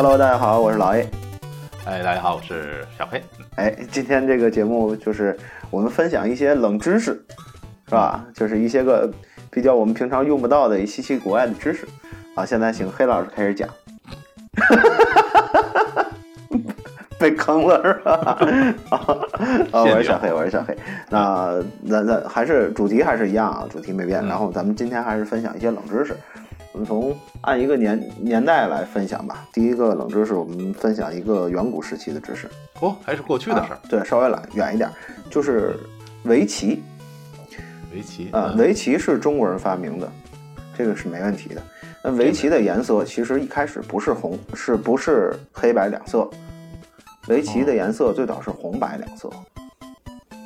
[0.00, 1.10] Hello，大家好，我是老 A。
[1.84, 3.20] 哎，大家好，我是小黑。
[3.56, 5.36] 哎，今天这个节目就是
[5.72, 7.20] 我们分享一些冷知识，
[7.88, 8.24] 是吧？
[8.32, 9.12] 就是一些个
[9.50, 11.84] 比较我们平常用不到的稀奇古怪的知识。
[12.36, 13.68] 啊，现在请黑老师开始讲。
[17.18, 18.38] 被坑了是吧？
[19.72, 20.78] 啊，我是小黑，我是小黑。
[21.10, 24.24] 那那那还是主题还是一样啊，主题没变。
[24.24, 26.14] 然后咱们今天还是分享一些冷知识。
[26.78, 29.44] 我们从按一个年年代来分享吧。
[29.52, 32.48] 第一个冷知识，我们分享一个远古时期的知识。
[32.80, 33.78] 哦，还是过去的事儿。
[33.88, 34.88] 对，稍微远远一点，
[35.28, 35.76] 就是
[36.22, 36.80] 围棋。
[37.92, 40.08] 围棋啊，围棋是中国人发明的，
[40.76, 41.60] 这个是没问题的。
[42.04, 46.30] 那围棋的颜色其实一开始不是红，是不是黑白两色？
[47.26, 49.28] 围棋的颜色最早是红白两色。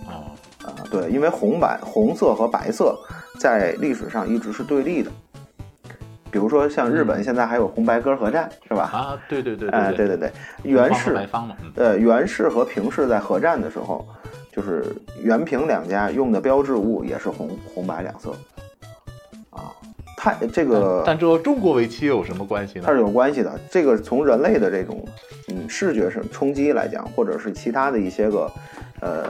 [0.06, 0.33] 哦，
[0.64, 2.98] 啊，对，因为红白红色和白色
[3.38, 5.10] 在历史上一直是对立的。
[6.33, 8.91] 比如说像日本现在还有红白歌合战，是吧？
[8.91, 11.28] 啊，对对对，哎，对对对，袁氏
[11.77, 14.05] 呃，袁氏和平氏在合战的时候，
[14.50, 14.86] 就是
[15.22, 18.30] 袁平两家用的标志物也是红红白两色。
[19.50, 19.69] 啊，
[20.16, 22.84] 太这个，但这和中国围棋有什么关系呢？
[22.86, 23.60] 它是有关系的。
[23.70, 25.05] 这个从人类的这种
[25.48, 28.50] 嗯视觉上冲击来讲，或者是其他的一些个
[29.03, 29.27] 呃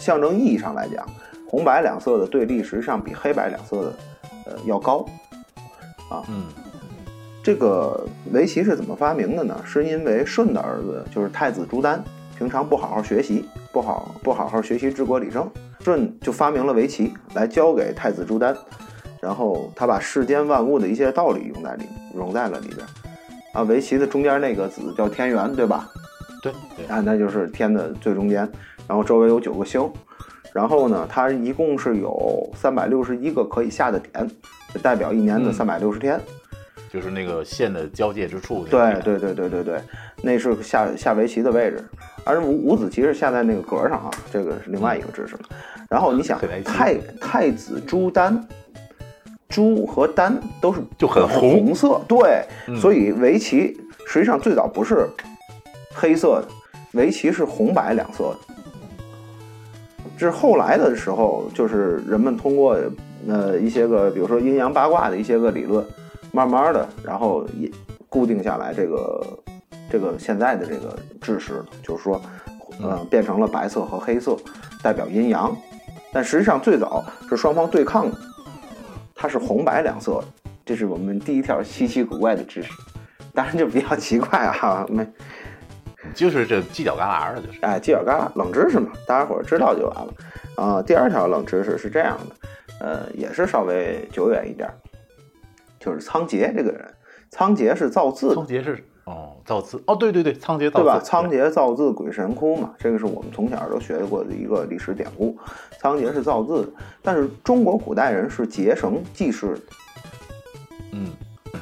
[0.00, 1.06] 象征意义上来讲，
[1.48, 3.92] 红白两色的对立实际上比黑白两色的
[4.46, 5.06] 呃要高。
[6.08, 6.44] 啊，嗯，
[7.42, 9.60] 这个围棋是怎么发明的呢？
[9.64, 12.02] 是因为舜的儿子就是太子朱丹，
[12.38, 18.56] 平常不好好学习，不好不好好学习治国理政，舜就发明了围棋来教给太子朱丹，
[19.20, 22.86] 然后他把世间万物的一些道理用在里融在了里边。
[23.52, 25.88] 啊，围棋的中间那个子叫天元，对吧？
[26.42, 26.52] 对，
[26.88, 28.40] 啊，那就是天的最中间，
[28.86, 29.88] 然后周围有九个星，
[30.52, 34.30] 然后呢，它一共是有三百六十一个可以下的点。
[34.82, 36.20] 代表一年的三百六十天，
[36.92, 38.64] 就是那个线的交界之处。
[38.70, 39.80] 对对对对对对，
[40.22, 41.84] 那是下下围棋的位置，
[42.24, 45.40] 而五五子棋是下在那个格上啊，这个是另外一个知识了。
[45.88, 48.46] 然后你想，太太子朱丹，
[49.48, 52.44] 朱和丹都是就很红红色，对，
[52.76, 55.08] 所以围棋实际上最早不是
[55.94, 56.48] 黑色的，
[56.94, 58.54] 围棋是红白两色的。
[60.16, 62.76] 这是后来的时候，就是人们通过。
[63.28, 65.84] 呃，一些个，比如说阴阳八卦的一些个理论，
[66.32, 67.70] 慢慢的，然后也
[68.08, 69.38] 固定下来这个
[69.90, 72.20] 这个现在的这个知识，就是说，
[72.82, 74.36] 呃，变成了白色和黑色，
[74.82, 75.54] 代表阴阳。
[76.12, 78.08] 但实际上最早是双方对抗，
[79.14, 80.22] 它是红白两色。
[80.64, 82.70] 这是我们第一条稀奇古怪的知识，
[83.34, 85.06] 当然就比较奇怪啊，没，
[86.14, 90.14] 就是这犄角旮旯的，就是，哎，犄角旮旯冷知识嘛，大家伙知道就完了。
[90.56, 92.48] 啊，第二条冷知识是这样的。
[92.80, 94.68] 呃，也是稍微久远一点，
[95.78, 96.84] 就是仓颉这个人，
[97.30, 100.98] 仓颉是造字，仓颉是哦，造字哦，对对对，仓颉造字对吧？
[100.98, 105.38] 仓颉造字鬼神窟嘛，这个是我们从小都学过的一个历史典故。
[105.78, 106.70] 仓颉是造字，
[107.00, 109.56] 但是中国古代人是结绳记事，
[110.92, 111.12] 嗯，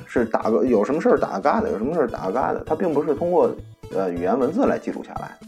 [0.06, 3.54] 是打个有什么事儿打个嘎的，有什么事儿打个嘎的，他并不是通过
[3.94, 5.38] 呃语言文字来记录下来。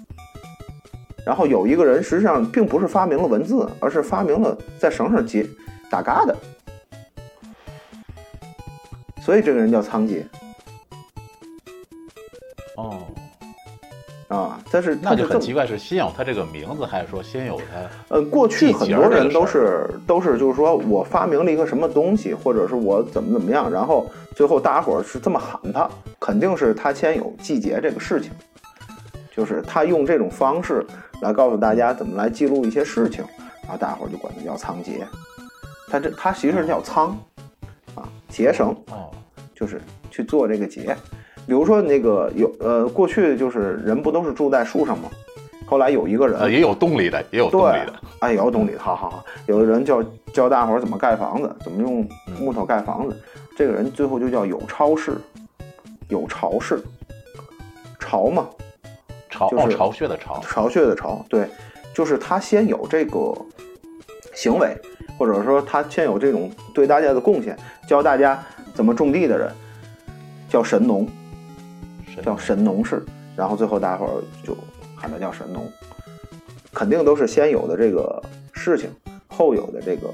[1.26, 5.46] 然后有一个人，实际上并不是发明了文字，而是发明了在绳上结
[5.90, 6.34] 打疙瘩，
[9.22, 10.22] 所以这个人叫仓颉。
[12.76, 13.06] 哦，
[14.34, 18.14] 啊，但是那就很奇怪，是先有他这个名字，还是说先有他？
[18.16, 28.30] 呃，过去很多人都是都是就是说我发明了一个什么东西，或者是我怎么怎么样，然后最后大家伙是这么喊他，肯定是他先有季节这个事情，
[29.34, 30.84] 就是他用这种方式。
[31.20, 33.24] 来告诉大家怎么来记录一些事情，
[33.62, 35.04] 然后大伙儿就管它叫仓颉。
[35.88, 37.16] 它这它其实叫仓
[37.94, 39.08] 啊，结绳哦，
[39.54, 39.80] 就是
[40.10, 40.94] 去做这个结。
[41.46, 45.08] 比如说那个有呃，过去就是人不都是住在树上吗？
[45.66, 49.24] 后来有一个人也有洞里的，也有洞里的，哎，有洞里的，好好好。
[49.46, 50.02] 有的人教
[50.32, 52.06] 教大伙儿怎么盖房子，怎么用
[52.38, 53.16] 木头盖房子。
[53.56, 55.12] 这个人最后就叫有超市，
[56.08, 56.82] 有巢氏，
[57.98, 58.46] 巢嘛。
[59.30, 61.48] 巢哦，巢穴的巢，巢穴的巢，对，
[61.92, 63.34] 就是他先有这个
[64.32, 64.76] 行为，
[65.18, 67.58] 或者说他先有这种对大家的贡献，
[67.88, 68.40] 教大家
[68.74, 69.50] 怎么种地的人，
[70.48, 71.04] 叫神农，
[72.22, 73.04] 叫神农氏，
[73.36, 74.56] 然后最后大伙儿就
[74.96, 75.70] 喊他叫神农，
[76.72, 78.22] 肯定都是先有的这个
[78.52, 78.90] 事情，
[79.28, 80.08] 后有的这个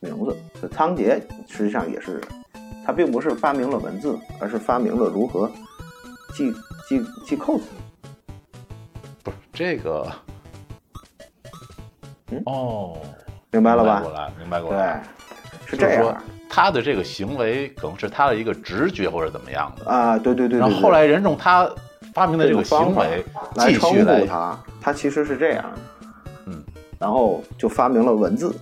[0.00, 0.36] 名字。
[0.68, 2.20] 仓颉实际上也是，
[2.84, 5.50] 他并不是发明了文字，而是发明了如何
[6.34, 6.52] 系
[6.88, 7.64] 系系扣子。
[9.22, 10.10] 不是这个，
[12.30, 12.98] 嗯哦，
[13.50, 14.00] 明白了吧？
[14.00, 15.02] 过来，明白过来。
[15.02, 15.17] 对，
[15.68, 16.22] 是这样。
[16.50, 20.18] 他的这个行为可能是他的一个直觉或者怎么样的啊？
[20.18, 20.58] 对对对。
[20.58, 21.70] 然后后来人用他
[22.14, 23.22] 发明的这个行为
[23.54, 25.64] 来称呼他，他其实是这样。
[26.46, 26.64] 嗯。
[26.98, 28.54] 然后就发明了文字。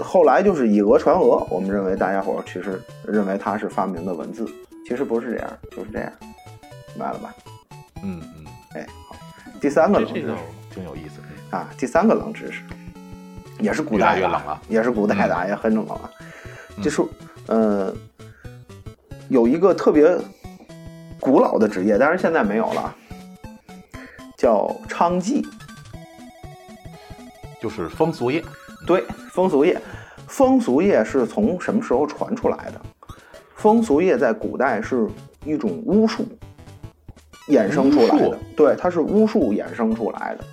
[0.00, 4.46] 后来就是以讹传讹，我们认为大家伙其实认为他是发明的文字，
[4.86, 6.12] 其实不是这样，就是这样，
[6.94, 7.34] 明白了吧？
[8.04, 8.46] 嗯嗯。
[8.74, 9.16] 哎，好。
[9.60, 10.28] 第三个冷知识
[10.72, 11.20] 挺有意思
[11.50, 11.68] 啊。
[11.76, 12.62] 第三个冷知识
[13.60, 16.10] 也是古代的，也是古代的，也很冷了。
[16.82, 17.02] 就是，
[17.46, 17.94] 呃，
[19.28, 20.16] 有一个特别
[21.20, 22.94] 古老的职业，但是现在没有了，
[24.36, 25.44] 叫娼妓，
[27.60, 28.42] 就是风俗业。
[28.86, 29.78] 对，风俗业，
[30.26, 32.80] 风俗业是从什么时候传出来的？
[33.54, 35.06] 风俗业在古代是
[35.44, 36.26] 一种巫术
[37.48, 40.44] 衍生出来的，对，它是巫术衍生出来的。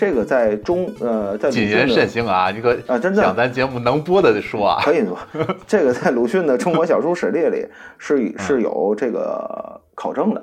[0.00, 2.50] 这个在中呃，在谨言慎行啊！
[2.50, 5.18] 你可啊，真的讲咱节目能播的说啊，可以说。
[5.68, 7.66] 这个在鲁迅的《中国小说史列》里
[7.98, 10.42] 是是有这个考证的，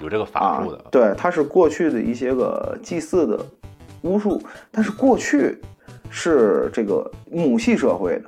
[0.00, 0.84] 有这个法术的。
[0.90, 3.38] 对，它是过去的一些个祭祀的
[4.02, 4.42] 巫术，
[4.72, 5.56] 但是过去
[6.10, 8.24] 是这个母系社会的，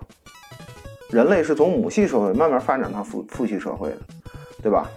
[1.10, 3.98] 人类是从母系社会慢慢发展到父父系社会的，
[4.62, 4.88] 对吧？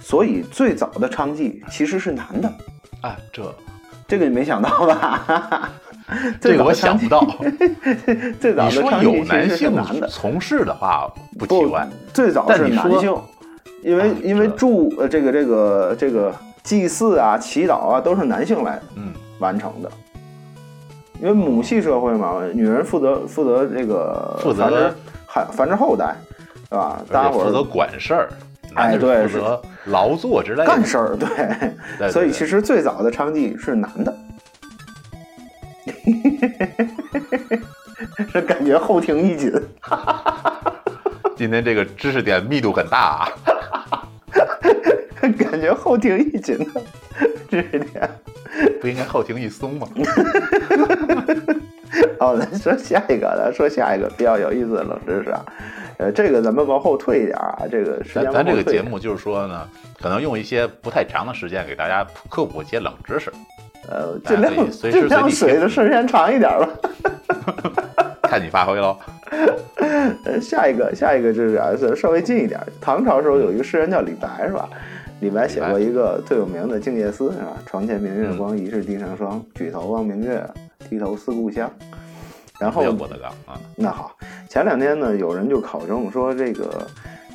[0.00, 2.48] 所以最早的娼妓其实是男的
[3.02, 3.54] 啊，这。
[4.12, 5.70] 这个你没想到吧？
[6.38, 7.26] 这个我想不到。
[8.38, 9.72] 最早的说有男性
[10.06, 13.16] 从事的话不奇怪，最早是男性，
[13.82, 16.30] 因为因为祝呃这个这个这个
[16.62, 19.90] 祭祀啊、祈祷啊都是男性来嗯完成的，
[21.18, 24.94] 因为母系社会嘛，女人负责负责这个负责
[25.26, 26.14] 繁繁殖后代，
[26.68, 27.00] 对吧？
[27.10, 28.28] 大家伙负责管事儿。
[28.74, 31.28] 哎，对，负责劳作之类的干事儿，对，
[32.10, 34.16] 所以其实最早的娼妓是男的，
[38.32, 39.52] 这感觉后庭一紧。
[41.36, 43.28] 今天这个知识点密度很大
[43.80, 43.98] 啊，
[45.38, 46.80] 感觉后庭一紧的
[47.50, 48.08] 知识点，
[48.80, 49.88] 不应该后庭一松吗？
[52.20, 55.44] 好，咱说下一个，咱说下一个比较有意思的冷知识啊。
[56.02, 59.68] 呃，这个咱们往后退一点啊，这个时间咱这个节目就是说呢，
[60.00, 63.32] 可能用一些不太长的时间给大家科普一些冷知识。
[63.88, 66.68] 呃，尽量尽量水的时间长一点吧。
[68.28, 68.98] 看你发挥喽。
[70.24, 72.58] 呃，下一个下一个就是啊，稍微近一点。
[72.80, 74.68] 唐朝时候有一个诗人叫李白，是吧？
[75.20, 77.52] 李白写过一个最有名的《静夜思》，是吧？
[77.64, 79.40] 床前明月光，疑是地上霜。
[79.54, 80.44] 举头望明月，
[80.90, 81.70] 低头思故乡。
[82.62, 82.80] 然后，
[83.74, 84.16] 那好，
[84.48, 86.86] 前两天呢，有人就考证说，这个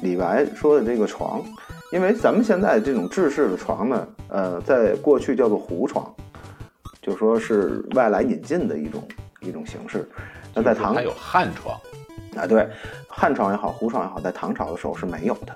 [0.01, 1.43] 李白说的这个床，
[1.91, 6.09] 因为咱们现在这种制式的床呢，呃，在过去叫做胡床，
[7.01, 9.05] 就说是外来引进的一种
[9.41, 10.09] 一种形式。
[10.53, 11.77] 那在唐还有汉床
[12.37, 12.65] 啊，对，
[13.09, 15.53] 汉床也好，胡床也好，在唐朝的时候是没有的，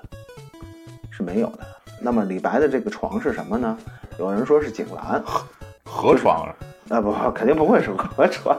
[1.10, 1.60] 是没有的。
[1.98, 3.78] 那么李白的这个床是什么呢？
[4.18, 5.24] 有人说是井栏，
[5.82, 6.46] 河床。
[6.92, 8.54] 啊不，肯定不会是河床，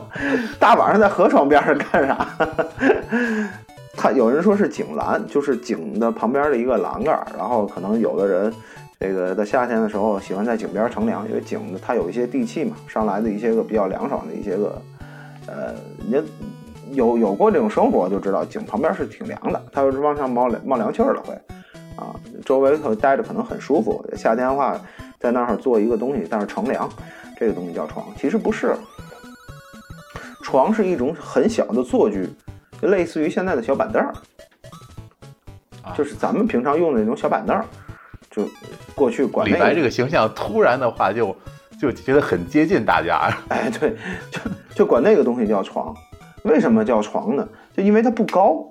[0.58, 2.26] 大晚上在河床边上干啥？
[3.94, 8.52] 他有人说是井栏，就是井的旁边的一个栏杆然后可能有的人，
[8.98, 14.82] 这个在夏天的时候喜欢在井边乘凉，因为井它有一些地气嘛，上来的一些个比较凉爽的一些个，
[15.46, 15.74] 呃，
[16.08, 16.16] 你
[16.96, 21.34] 有有过这种生活就知道，井旁边是挺凉的，它是往上冒凉冒凉气儿的会，
[21.96, 22.16] 啊，
[22.46, 24.02] 周围头待着可能很舒服。
[24.16, 24.74] 夏天的话，
[25.20, 26.88] 在那儿做一个东西，但是乘凉。
[27.36, 28.76] 这个东西叫床，其实不是。
[30.42, 32.28] 床是一种很小的坐具，
[32.80, 34.14] 就类似于现在的小板凳儿，
[35.96, 37.64] 就是咱们平常用的那种小板凳儿。
[38.30, 38.46] 就
[38.94, 41.34] 过去管李白这个形象，突然的话就
[41.80, 43.32] 就觉得很接近大家。
[43.48, 43.96] 哎，对，
[44.30, 44.40] 就
[44.74, 45.94] 就管那个东西叫床。
[46.42, 47.48] 为什么叫床呢？
[47.72, 48.70] 就因为它不高。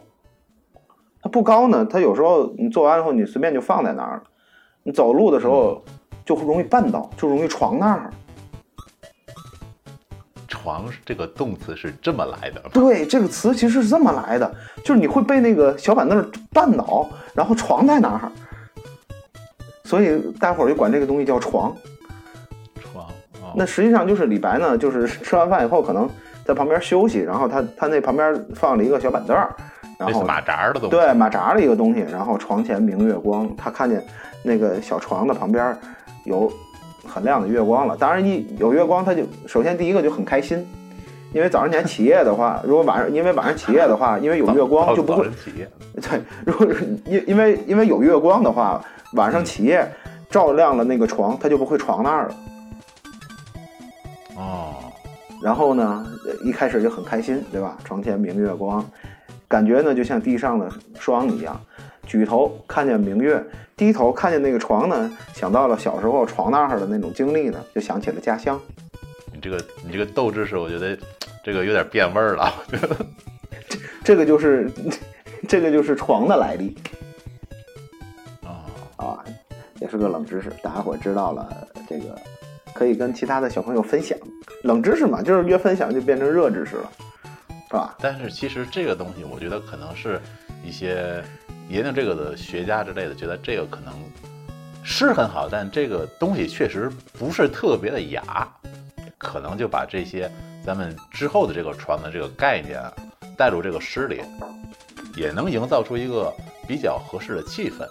[1.21, 4.23] 它不高呢，它有时候你做完以后，你随便就放在那儿了。
[4.83, 5.81] 你走路的时候
[6.25, 8.11] 就容易绊倒，就容易床那儿。
[10.53, 14.55] 床这个动词是这么来的，对，这个词其实是这么来的，
[14.85, 18.31] 就是你会被那个小板凳绊倒，然后床在哪儿，
[19.83, 21.75] 所以大伙儿就管这个东西叫床。
[22.79, 23.03] 床，
[23.55, 26.07] 那实际上就是李白呢，就是吃完饭以后可能
[26.45, 29.35] 在旁边休息，然后他他那旁边放了一个小板凳，
[29.97, 34.05] 然后马扎的东西，对，马扎的一个东西，然后床前明月光，他看见
[34.43, 35.75] 那个小床的旁边
[36.25, 36.49] 有。
[37.07, 40.65] 很亮的月光了，当然一有月光，他就首先第一个就很开心，
[41.33, 45.69] 因为早上起来起夜的话，如果晚上因为晚上起夜的话，因为有月光就不会起夜。
[46.01, 46.67] 对，如果
[47.05, 48.83] 因因为因为有月光的话，
[49.13, 49.87] 晚上起夜
[50.29, 52.35] 照亮了那个床，他就不会床那儿了。
[54.35, 54.73] 哦，
[55.43, 57.77] 然后呢，呃一开始就很开心，对吧？
[57.83, 58.83] 床前明月光，
[59.47, 60.67] 感觉呢就像地上的
[60.99, 61.59] 霜一样。
[62.05, 63.41] 举头看见明月，
[63.83, 68.57] 低头看见那个床呢，想到了小时候床那儿的那种经历呢，就想起了家乡。
[69.33, 70.97] 你这个你这个斗志是，我觉得
[71.43, 72.53] 这个有点变味儿了。
[74.01, 74.71] 这个就是，
[75.49, 76.77] 这个就是床的来历
[78.45, 78.63] 啊，
[78.95, 79.25] 啊，
[79.81, 82.17] 也是个冷知识，大家伙知道了这个，
[82.73, 84.17] 可以跟其他的小朋友分享。
[84.63, 86.89] 冷知识嘛，就是越分享就变成热知识了，
[87.67, 87.97] 是吧？
[87.99, 90.21] 但是其实这个东西，我觉得可能是
[90.63, 91.21] 一些
[91.73, 93.91] 研究这个的学家之类的，觉得这个可能
[94.83, 96.87] 是很好，但这个东西确实
[97.17, 98.47] 不是特别的雅，
[99.17, 100.31] 可能就把这些
[100.63, 102.93] 咱们之后的这个床的这个概念啊
[103.35, 104.21] 带入这个诗里，
[105.17, 106.31] 也能营造出一个
[106.67, 107.81] 比较合适的气氛。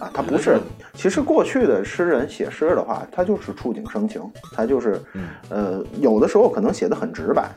[0.00, 0.58] 啊，他不是。
[0.94, 4.22] 其实过去的诗人写诗的话，他就是触景生情，
[4.54, 7.50] 他就是，嗯呃，有的时候可能写的很直白。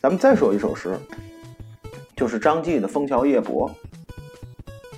[0.00, 0.98] 咱们再说一首诗，
[2.14, 3.70] 就是张继的《枫桥夜泊》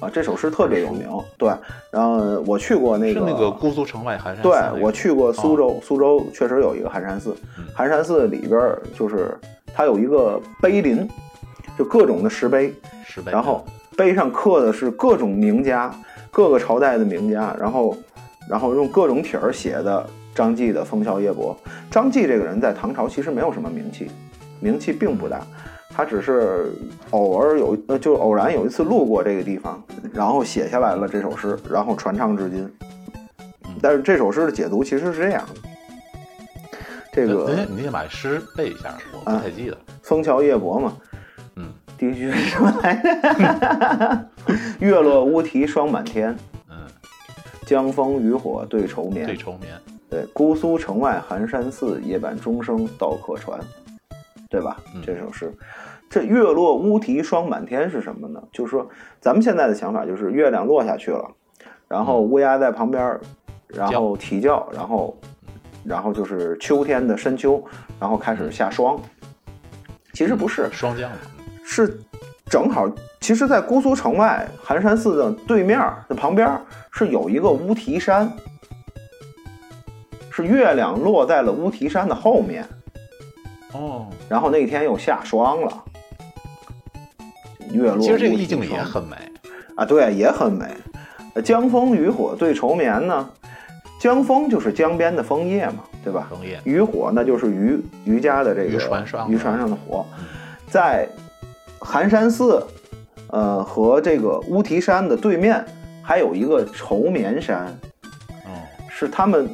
[0.01, 1.09] 啊，这首诗特别有名。
[1.37, 1.51] 对，
[1.91, 9.37] 然后我去过那个，是那个姑苏城外寒山寺对那个我去过苏州，苏州确实有一个寒山寺，嗯寒山寺里边就是
[9.75, 11.09] 它有一个碑林，
[11.77, 12.73] 就各种的石碑，
[13.05, 13.65] 石碑，然后
[13.97, 15.93] 碑上刻的是各种名家，
[16.31, 17.97] 各个朝代的名家，然后
[18.49, 21.57] 然后用各种体儿写的张继的《枫桥夜泊》。
[21.91, 24.11] 张继这个人在唐朝其实没有什么名气，
[24.61, 25.41] 名气并不大，
[25.99, 26.71] 他只是
[27.11, 32.73] 偶尔有呃，就偶然有一次路过这个地方，然后写下来了这首诗，然后传唱至今。
[33.83, 35.61] 但是这首诗的解读其实是这样的：
[37.13, 39.75] 这您个你先把诗背一下，我不太记得。
[40.01, 40.97] 《枫桥夜泊》嘛，
[41.57, 44.27] 嗯第一句是什么来着？
[44.79, 46.33] 月落乌啼霜满天，
[46.71, 46.77] 嗯，
[47.67, 49.27] 江枫渔火对愁眠。
[49.27, 49.75] 对愁眠，
[50.09, 53.59] 对，姑苏城外寒山寺，夜半钟声到客船，
[54.49, 54.77] 对吧？
[54.95, 55.53] 嗯这首诗，
[56.09, 58.43] 这月落乌啼霜满天是什么呢？
[58.53, 58.89] 就是说，
[59.21, 61.31] 咱们现在的想法就是月亮落下去了，
[61.87, 63.19] 然后乌鸦在旁边，
[63.67, 65.17] 然后啼叫，然后，
[65.85, 67.63] 然后就是秋天的深秋，
[68.01, 68.99] 然后开始下霜。
[70.15, 71.17] 其实不是，霜降嘛。
[71.63, 72.01] 是
[72.47, 72.91] 正好，
[73.21, 76.59] 其实，在姑苏城外寒山寺的对面儿的旁边
[76.91, 78.33] 是有一个乌啼山，
[80.31, 82.67] 是月亮落在了乌啼山的后面，
[83.73, 85.85] 哦，然后那天又下霜了。
[87.71, 89.17] 月落，其实这个意境也很美。
[89.77, 90.67] 啊，对，也很美。
[91.35, 93.29] 呃江枫渔火对愁眠呢，
[94.01, 96.27] 江枫就是江边的枫叶嘛，对吧？
[96.31, 100.25] 枫叶渔火那就是渔渔家的这个渔船上的渔船上的火嗯，
[100.69, 101.07] 在
[101.79, 102.67] 寒山寺，
[103.31, 105.65] 呃和这个乌啼山的对面
[106.03, 107.67] 还有一个愁眠山，
[108.47, 108.51] 哦，
[108.89, 109.49] 是他们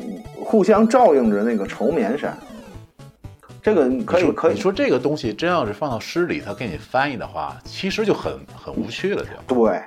[0.45, 2.39] 互相照应着那个愁眠山。
[3.65, 9.55] 这个可以可以你说这个东西真要是放到诗里，他给你翻译的话，其实就很很无趣了，就。
[9.55, 9.83] 对，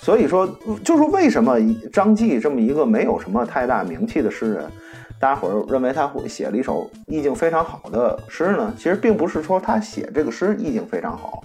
[0.00, 0.46] 所以说
[0.84, 1.56] 就是为什么
[1.92, 4.70] 张继这么一个没有什么太大名气的诗人，
[5.18, 8.72] 大家伙儿认为他会写了一首意境非常好的诗呢？
[8.76, 11.42] 其实并不是说他写这个诗意境非常好，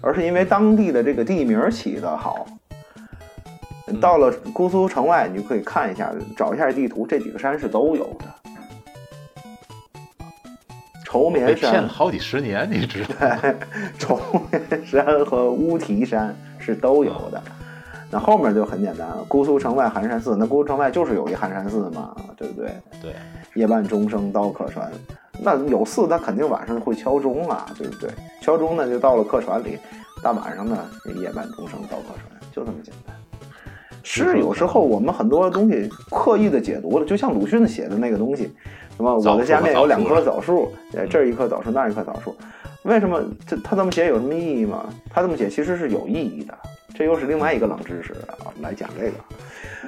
[0.00, 2.44] 而是因为当地的这个地名起得好。
[4.00, 8.43] 到了姑苏城外，你就可以看一下，找一下地图，这几个山是都有的。
[11.14, 13.54] 愁眠山骗了、好几十年，你知道吗？
[13.96, 14.18] 愁
[14.50, 17.40] 眠山和乌啼山是都有的。
[18.10, 22.72] 那后面就很简单了，姑苏城外寒山寺，那姑苏城外就是有一寒山寺嘛，对不对？
[23.00, 23.14] 对，
[23.54, 24.90] 夜半钟声到客船，
[25.40, 28.10] 那有寺，它肯定晚上会敲钟啊，对不对？
[28.40, 29.78] 敲钟呢，就到了客船里，
[30.20, 30.76] 大晚上呢，
[31.22, 33.13] 夜半钟声到客船，就这么简单。
[34.04, 38.50] 是有时候我们很多东西刻意的解读了，就像鲁迅写的那个东西，
[38.96, 42.36] 什么我的家面有两棵枣树，呃，这儿一棵枣树，那儿一棵枣树，
[42.82, 44.84] 为什么这他这么写有什么意义吗？
[45.10, 46.54] 他这么写其实是有意义的，
[46.94, 49.12] 这又是另外一个冷知识啊，来讲这个。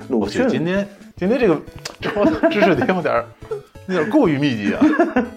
[0.09, 1.61] 鲁迅，今天今天这个
[2.01, 3.25] 这个知识点有点儿
[3.87, 4.81] 有点过于密集啊。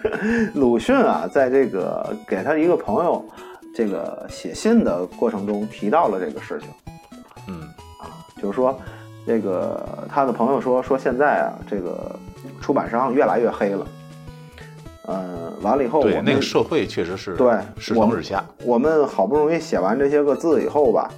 [0.56, 3.24] 鲁迅啊，在这个给他一个朋友
[3.76, 6.70] 这个写信的过程中提到了这个事情。
[8.40, 8.80] 嗯，就是说，
[9.26, 12.16] 这个他的朋友说说现在啊，这个
[12.62, 13.86] 出版商越来越黑了。
[15.08, 18.44] 嗯，完了以后我对，们那个社会确实是对世风日下。
[18.64, 21.10] 我们好不容易写完这些个字以后吧，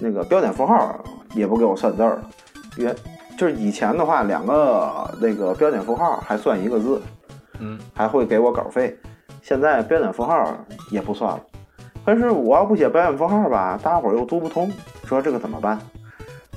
[0.00, 0.98] 那个标点符号
[1.34, 2.30] 也不给我算字儿了。
[2.76, 2.94] 原
[3.38, 7.00] 就是以前的话，两个那个标点符号还算一个字，
[7.60, 8.98] 嗯，还会给我稿费。
[9.42, 10.52] 现在标点符号
[10.90, 11.40] 也不算了。
[12.04, 14.70] 但是我要不写标点符号吧，大家伙儿又读不通，
[15.04, 15.78] 说这个怎么办？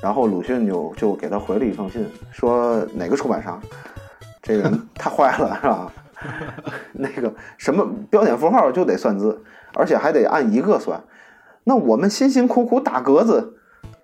[0.04, 3.58] 然后鲁迅就就给他回了一封信，说哪个出版商，
[4.42, 5.90] 这个人 太坏了，是吧？
[6.92, 9.42] 那个什么标点符号就得算字，
[9.72, 11.02] 而且还得按一个算。
[11.64, 13.54] 那我们辛辛苦苦打格子，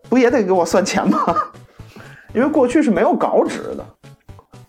[0.08, 1.18] 不也得给我算钱吗？
[2.32, 3.84] 因为过去是没有稿纸的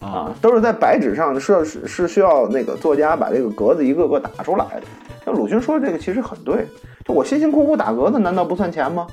[0.05, 4.83] 啊，都是在白纸上，是是是需要那个作家把这个格子一个个打出来的。
[5.23, 6.67] 像鲁迅说的这个其实很对，
[7.05, 9.07] 就我辛辛苦苦打格子，难道不算钱吗？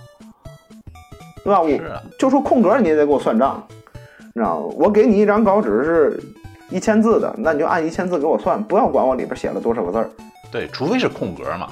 [1.44, 1.60] 对吧？
[1.60, 1.68] 我
[2.18, 3.62] 就说空格你也得给我算账，
[4.18, 4.74] 你知道吗？
[4.76, 6.22] 我给你一张稿纸是
[6.70, 10.10] 一千字的，那你就按一千字给我算，不要管我里边写了多少个字儿。
[10.50, 11.68] 对，除非是空格嘛。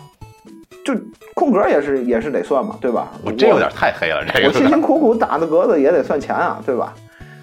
[0.85, 0.95] 就
[1.35, 3.09] 空格也是也是得算嘛，对吧？
[3.25, 6.95] 我这有点太黑了，这个我辛辛苦苦打的格子也得算钱啊，对吧？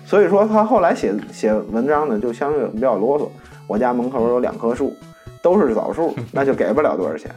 [0.05, 3.27] 所以说他后来写写文章呢，就相对比较啰嗦。
[3.67, 4.93] 我家门口有两棵树，
[5.41, 7.31] 都是枣树，那就给不了多少钱。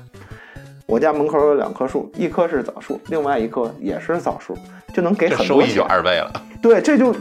[0.86, 4.56] 我家门口有两棵树，一棵是枣树，另外一棵也是枣树，
[4.94, 6.32] 就能给很多，收益就二倍了。
[6.62, 7.14] 对，这就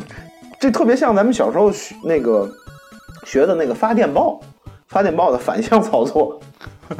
[0.59, 2.49] 这特别像咱们小时候学那个
[3.25, 4.39] 学的那个发电报，
[4.87, 6.39] 发电报的反向操作。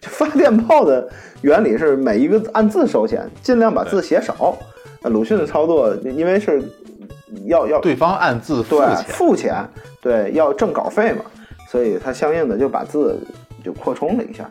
[0.00, 1.08] 就发电报的
[1.42, 4.56] 原理是每一个按字收钱，尽量把字写少。
[5.04, 6.62] 鲁迅的操作，因为是
[7.46, 9.68] 要要对方按字付钱，付钱，
[10.02, 11.24] 对要挣稿费嘛，
[11.70, 13.18] 所以他相应的就把字
[13.64, 14.50] 就扩充了一下。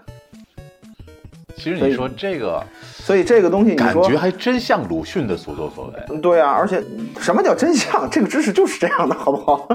[1.55, 6.17] 其实你说这个，所以这个东西你说感觉还真像鲁迅的所作所为。
[6.19, 6.83] 对啊，而且
[7.19, 8.09] 什么叫真相？
[8.09, 9.67] 这个知识就是这样的，好不好？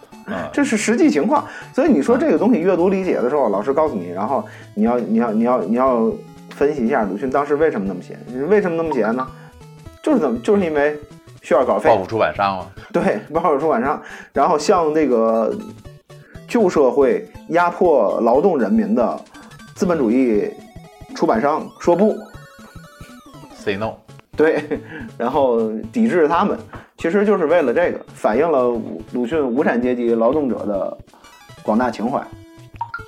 [0.52, 1.44] 这是实际情况，
[1.74, 4.44] 所以你说这个东西阅读理解的时候，老师告诉你，然后
[4.74, 6.12] 你要你要你要你要
[6.50, 9.26] 分析一下鲁迅当时为什么那么写，为什么那么写呢？
[10.02, 10.96] 就是怎么就是因为
[11.42, 14.00] 需要稿费，报复出版商嘛，对，报复出版商，
[14.32, 15.52] 然后向这个
[16.46, 19.20] 旧社会压迫劳动人民的
[19.74, 20.48] 资本主义
[21.20, 22.16] 出版商说不
[23.54, 23.92] ，say no，
[24.34, 24.64] 对，
[25.18, 26.58] 然后抵制他们。
[26.96, 28.74] 其实就是为了这个，反映了
[29.12, 30.96] 鲁迅无产阶级劳动者的
[31.62, 32.26] 广大情怀。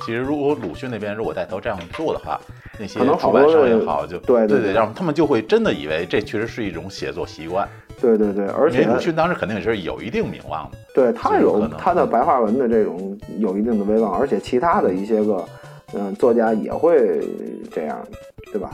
[0.04, 2.38] 其实，如果鲁迅那边如果带头这样做的话，
[2.79, 7.66] 那些出版商也好，就对对对，让他们就会真的以为这确实是一种写作习惯。
[7.98, 10.77] 对对对，而且鲁迅当时肯定也是有一定名望的。
[10.94, 15.42] 对他有他的白话文的这种有一定的威望，而且其他的一些个
[15.94, 17.26] 嗯作家也会
[17.70, 17.98] 这样，
[18.52, 18.70] 对吧？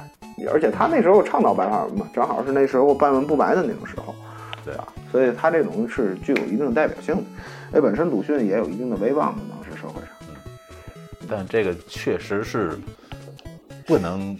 [0.52, 4.14] 而且他那时候倡导白话文嘛，正好是那时候半文不白的那种时候。
[4.64, 4.86] 对啊？
[5.10, 7.22] 所以他这种是具有一定的代表性的。
[7.72, 10.10] 哎，本身鲁迅也有一定的威望的，当时社会上。
[10.28, 12.78] 嗯，但这个确实是
[13.86, 14.36] 不能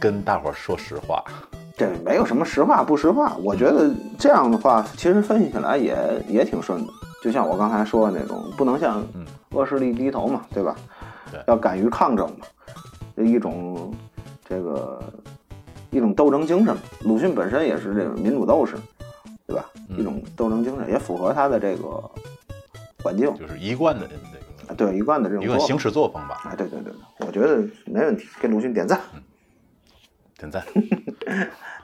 [0.00, 1.22] 跟大伙儿说实话。
[1.76, 5.94] 这没有什么实话不实话，我觉得这样的话，其实分析起来也
[6.26, 6.92] 也挺顺的。
[7.22, 9.06] 就像我刚才说的那种，不能向
[9.50, 10.74] 恶势力低头嘛，对吧？
[11.30, 12.46] 对，要敢于抗争嘛，
[13.16, 13.94] 一种
[14.48, 15.02] 这个
[15.90, 16.76] 一种斗争精神。
[17.02, 18.76] 鲁迅本身也是这种民主斗士。
[19.48, 19.64] 对吧？
[19.96, 22.02] 一种斗争精神也符合他的这个
[23.00, 24.16] 环境，就是一贯的这
[24.66, 26.40] 个对一贯的这种一个行事作风吧。
[26.42, 29.00] 啊，对对对，我觉得没问题，给鲁迅点赞，
[30.36, 30.64] 点赞。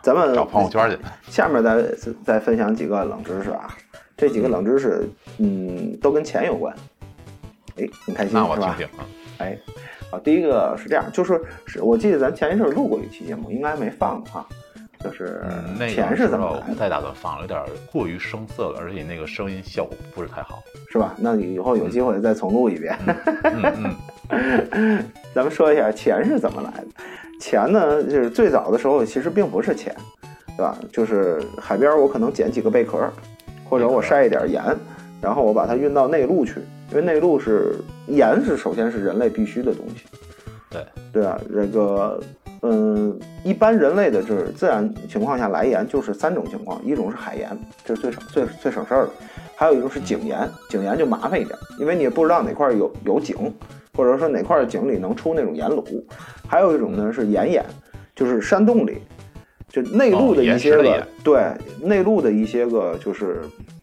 [0.02, 0.98] 咱们找朋友圈去。
[1.30, 3.72] 下面再再分享几个冷知识啊，
[4.16, 6.74] 这几个冷知识，嗯，都跟钱有关。
[7.76, 9.06] 哎，很开心那我听听啊。
[9.42, 9.58] 哎，
[10.10, 14.46] 啊，第一个是这样，就是是我记得咱前一阵录过一期节目，应该没放哈。
[15.02, 15.42] 就是
[15.92, 16.76] 钱是怎么来的？
[16.78, 21.12] 太打算放了，有点过于生涩了，而且那个声音效果不是太好，是吧？
[21.18, 22.96] 那以后有机会再重录一遍。
[23.42, 23.96] 嗯
[24.70, 26.86] 嗯， 咱们说一下钱是怎么来的。
[27.40, 29.92] 钱呢，就是最早的时候其实并不是钱，
[30.56, 30.78] 对吧？
[30.92, 33.12] 就是海边我可能捡几个贝壳，
[33.68, 34.62] 或者我晒一点盐，
[35.20, 36.60] 然后我把它运到内陆去，
[36.92, 37.74] 因为内陆是
[38.06, 40.04] 盐是首先是人类必须的东西。
[40.70, 42.22] 对对啊，这个。
[42.64, 49.10] 嗯，一般人类的就是自然情况下来盐就是三种情况，一种是海盐，这是最省最最省事儿的；
[49.56, 53.36] 还有一种是井盐，井盐就麻烦一点，因为你也不知道哪块有有井，
[53.96, 55.82] 或者说哪块井里能出那种盐卤；
[56.46, 57.64] 还有一种呢是盐盐，
[58.14, 58.98] 就是山洞里，
[59.68, 61.42] 就内陆的一些个对
[61.80, 63.81] 内陆的一些个就是，嗯，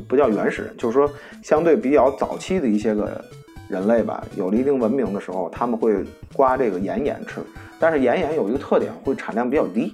[0.00, 1.10] 不叫原始人，就是说
[1.42, 3.24] 相对比较早期的一些个。
[3.68, 5.92] 人类吧，有了一定文明的时候，他们会
[6.34, 7.40] 刮这个岩盐吃。
[7.80, 9.92] 但是岩盐有一个特点，会产量比较低，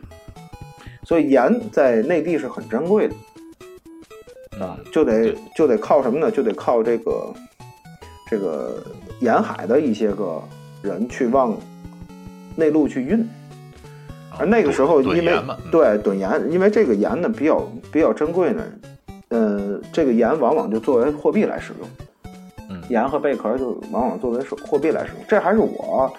[1.05, 3.15] 所以盐在内地是很珍贵的，
[4.63, 6.31] 啊，就得就得靠什么呢？
[6.31, 7.33] 就得靠这个
[8.29, 8.85] 这个
[9.21, 10.39] 沿海的一些个
[10.83, 11.57] 人去往
[12.55, 13.27] 内陆去运。
[14.39, 15.33] 而那个时候，因为
[15.71, 18.63] 对趸盐，因为这个盐呢比较比较珍贵呢，
[19.33, 21.89] 呃，这个盐往往就作为货币来使用。
[22.89, 26.11] 盐和贝壳就往往作为货币来使用，这还是我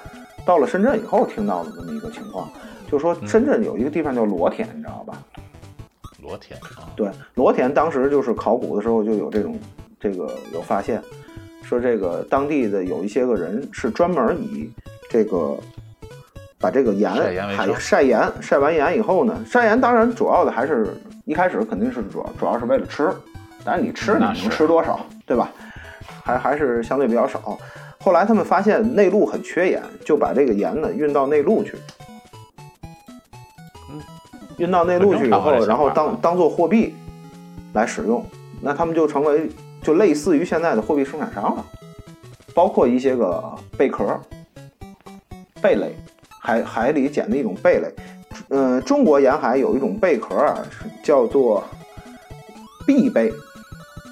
[0.46, 2.50] 到了深圳以后听到的这么一个情况。
[2.90, 5.18] 就说深圳有一个地方叫罗田，你知道吧？
[6.22, 9.60] 罗田啊，对，罗田当时就是考古的时候就有这种
[10.00, 11.02] 这个有发现，
[11.64, 14.72] 说这个当地的有一些个人是专门以
[15.10, 15.58] 这个
[16.60, 23.10] 把这个盐晒盐为还晒盐，晒完盐以后呢，晒盐当然主要的还是一开始肯定是主要主要是为了吃，
[23.64, 25.50] 但是你吃你能吃多少，对吧？
[26.24, 27.58] 还还是相对比较少。
[28.00, 31.78] 后来他们发现内陆很缺盐，就把这个盐呢运到内陆去。
[33.90, 34.02] 嗯
[34.58, 36.94] 运到内陆去以后然后当当做货币
[37.74, 38.24] 来使用，
[38.62, 39.50] 那他们就成为
[39.82, 41.66] 就类似于现在的货币生产商了，
[42.54, 43.44] 包括一些个
[43.78, 44.20] 贝壳、
[45.62, 45.96] 贝类，
[46.40, 47.92] 海海里捡的一种贝类。
[48.56, 50.64] 嗯、中国沿海有一种贝壳啊，
[51.04, 51.64] 叫做
[52.86, 53.34] 碧贝，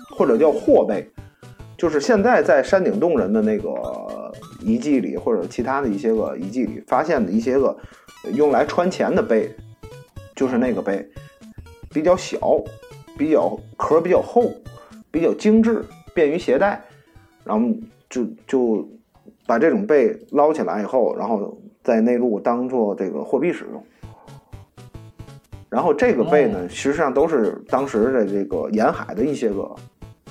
[0.09, 1.07] 或者叫货贝，
[1.77, 3.71] 就是现在在山顶洞人的那个
[4.59, 7.77] 遗迹里，或者其他的一些个遗迹里发现的一些个
[8.33, 9.47] 用来穿钱的贝，
[10.35, 11.07] 就是那个贝，
[11.93, 12.39] 比较小，
[13.15, 14.51] 比较壳比较厚，
[15.11, 16.83] 比较精致，便于携带，
[17.43, 17.69] 然后
[18.09, 18.89] 就就
[19.45, 23.83] 把这种贝捞起来以后，然后在内陆当做这个货币使用。
[25.71, 29.75] 然后这个贝呢，哦实际上都是当时的这个沿海的一些个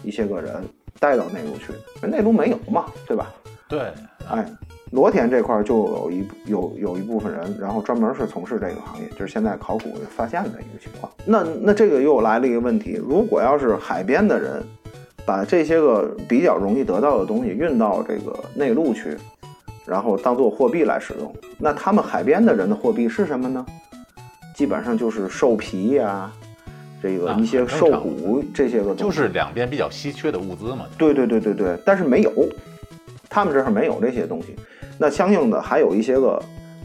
[0.02, 0.62] 一些个人
[0.98, 1.72] 带到内陆去
[2.02, 3.32] 的，内陆没有嘛，对吧？
[3.66, 3.80] 对，
[4.28, 4.46] 哎，
[4.90, 11.10] 罗田这块儿就有一有有一部分人，然后专门是从事这个行业，就是现在考古发现的一个情况。
[11.24, 14.62] 那那这个又来了一个问题，如果要是海边的人
[15.24, 19.16] 把这些个比较容易得到的东西运到这个内陆去，
[19.86, 23.64] 然后当做货币来使用，那他们海边的人的货币是什么呢？
[24.60, 26.30] 基本上就是兽皮呀、
[27.02, 30.80] 这个啊一些兽骨这些个东西，就是两边比较稀缺的物资嘛。
[30.98, 32.30] 对对对对对，但是没有，
[33.30, 34.54] 他们这儿没有这些东西。
[34.98, 36.38] 那相应的还有一些个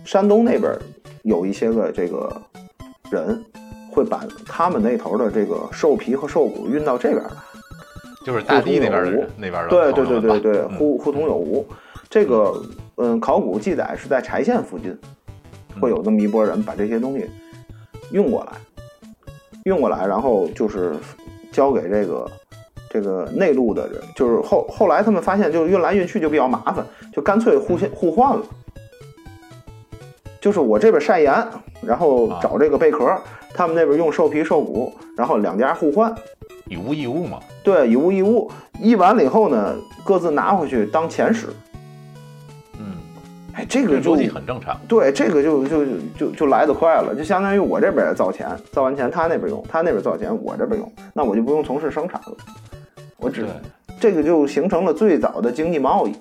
[0.05, 0.71] 山东那边
[1.23, 2.41] 有一些个这个
[3.11, 3.43] 人
[3.91, 7.29] 会把他们那头的这个兽皮和兽骨运到这边来。
[8.25, 11.67] 就是大地那边的那边的对对对对对，嗯互互通有无。
[12.09, 12.53] 这个
[12.95, 14.97] 嗯，考古记载是在柴县附近
[15.81, 17.29] 会有那么一拨人把这些东西
[18.11, 18.51] 运过来，
[19.63, 20.95] 运过来，然后就是
[21.51, 22.31] 交给这个
[22.89, 28.43] 这个内陆的人，就是后后来他们发现，就是运来运去就比较麻烦，就干脆互相互换了。
[30.39, 31.33] 就是我这边晒盐，
[31.81, 33.17] 然后啊找这个贝壳，
[33.53, 36.13] 他们那边用兽皮兽骨，然后两家互换。
[36.67, 37.39] 以物易物嘛。
[37.63, 41.47] 对，以物易物，易完了以后呢，各自拿回去当钱使。
[43.55, 44.79] 嗯，哎，这个就这逻辑很正常。
[44.87, 45.85] 对，这个就就
[46.17, 52.35] 就就来得快了，就相当于我这边也造钱，造完钱他那边用，他那边造钱我这边用，那我就不用从事生产了，
[53.17, 53.47] 我只，
[53.99, 56.13] 这个就形成了最早的经济贸易，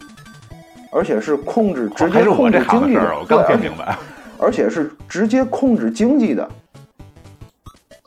[0.92, 3.96] 而且是控制直接控制经济的，刚对听明白。
[4.36, 6.46] 而且是直接控制经济的，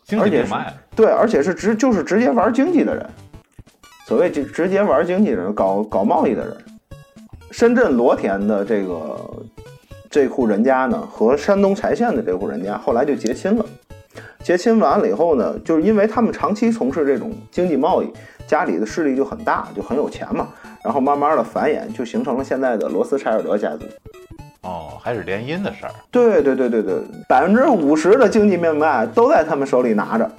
[0.04, 3.10] 经而且是济命脉，对，而且是直就是直接玩经济的人，
[4.06, 6.58] 所谓直直接玩经济的人，搞搞贸易的人。
[7.52, 9.20] 深圳罗田的这个
[10.10, 13.66] 这户人家呢，和山东柴县的这户人家后来就结亲了。
[14.44, 18.08] 结亲完了以后呢，就是因为他们长期从事这种经济贸易，
[18.48, 20.48] 家里的势力就很大，就很有钱嘛。
[20.84, 23.86] 然后慢慢的繁衍，就形成了现在的罗斯柴尔德家族。
[24.62, 25.92] 哦，还是联姻的事儿。
[26.10, 30.30] 对对对对对，百分之五十的经济命脉都在他们手里拿着。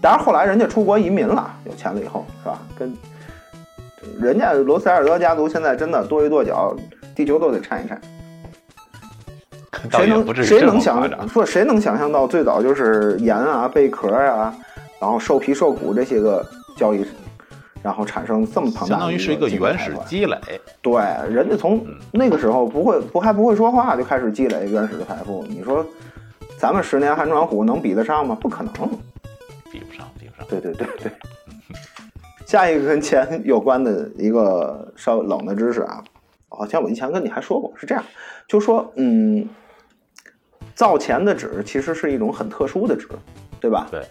[0.00, 2.58] 当然后来人家出国移民了，有钱了以后是吧？
[2.76, 2.92] 跟
[4.20, 6.74] 人家罗塞尔德家族现在真的跺一跺脚，
[7.14, 8.00] 地球都得颤一颤。
[9.92, 11.28] 谁能谁能想。
[11.28, 14.52] 说谁能想象到最早就是盐啊、贝壳啊，
[15.00, 16.44] 然后兽皮、兽骨这些个
[16.76, 17.04] 交易，
[17.82, 20.36] 然后产生这么庞大的相当于是一个原始积累，
[20.82, 20.94] 对，
[21.30, 25.86] 人家从嗯那个时候不会不还不会说话就开始积累原始的财富，你说
[26.58, 28.36] 咱们十年寒窗苦能比得上吗？
[28.40, 28.72] 不可能。
[29.70, 30.46] 比不上，比不上。
[30.48, 31.12] 对对对对。
[32.48, 36.02] 下一个跟钱有关的一个稍微冷的知识啊，
[36.48, 38.02] 好像我以前跟你还说过，是这样，
[38.48, 39.46] 就说嗯，
[40.74, 43.06] 造钱的纸其实是一种很特殊的纸，
[43.60, 43.86] 对吧？
[43.90, 44.02] 对，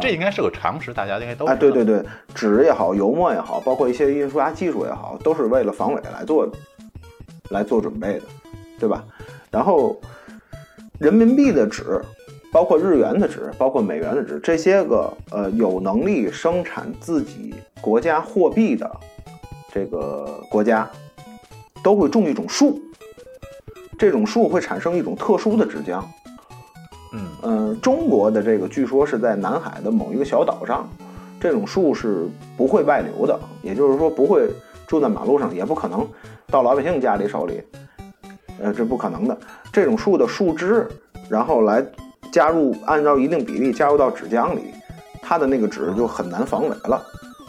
[0.00, 6.52] 这应该是个常识，大家应该都啊，知道对对对，纸也好，油墨也好，包括一些印刷技术也好，都是为了防伪来做的，
[7.50, 8.22] 来做准备的，
[8.80, 9.04] 对吧？
[9.50, 10.00] 然后
[10.98, 12.00] 人民币的纸，
[12.52, 18.88] 包括日元的纸，包括美元的纸，这些个呃有能力生产自己国家货币的
[19.72, 20.88] 这个国家，
[21.82, 22.78] 都会种一种树，
[23.98, 26.02] 这种树会产生一种特殊的纸浆。
[27.14, 30.86] 嗯，嗯，中国的这个据说是在南海的某一个小岛上，
[31.40, 34.50] 这种树是不会外流的，也就是说不会
[34.86, 36.06] 住在马路上，也不可能
[36.48, 37.62] 到老百姓家里手里，
[38.60, 39.38] 呃，这不可能的。
[39.72, 40.86] 这种树的树枝，
[41.30, 41.84] 然后来
[42.32, 44.62] 加入，按照一定比例加入到纸浆里，
[45.20, 47.00] 它的那个纸就很难防伪了。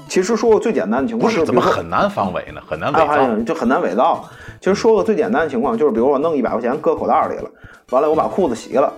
[0.10, 2.62] 其实说个最简单的情况，不是怎么很难防伪呢？
[2.68, 4.30] 很难就很难伪造。
[4.60, 7.50] 其实说个最简单的情况，就是比如我弄一百块钱搁口袋里了，
[7.92, 8.92] 完了我把裤子洗了，